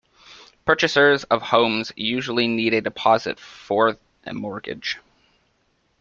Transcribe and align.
Purchasers 0.65 1.25
of 1.25 1.43
homes 1.43 1.91
usually 1.95 2.47
need 2.47 2.73
a 2.73 2.81
deposit 2.81 3.39
for 3.39 3.99
a 4.25 4.33
mortgage. 4.33 4.97